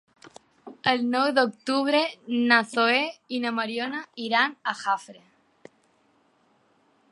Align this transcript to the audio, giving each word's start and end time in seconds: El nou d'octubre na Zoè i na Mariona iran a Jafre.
El 0.91 1.03
nou 1.15 1.25
d'octubre 1.39 1.99
na 2.51 2.57
Zoè 2.71 3.03
i 3.37 3.41
na 3.45 3.53
Mariona 3.59 4.01
iran 4.29 4.59
a 4.71 4.75
Jafre. 4.83 5.25